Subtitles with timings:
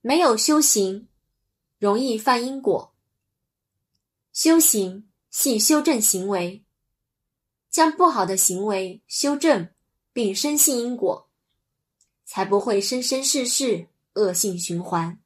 [0.00, 1.08] 没有修行
[1.78, 2.94] 容易犯因果。
[4.32, 6.64] 修行系修正行为
[7.68, 9.68] 将不好的行为修正
[10.12, 11.28] 并深信因果
[12.24, 15.20] 才不会生生世世恶性循环。